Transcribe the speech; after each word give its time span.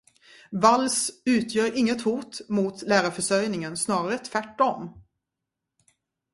Vals 0.51 1.11
utgör 1.25 1.77
inget 1.77 2.01
hot 2.01 2.41
mot 2.49 2.81
lärarförsörjningen, 2.81 3.77
snarare 3.77 4.17
tvärtom. 4.17 5.03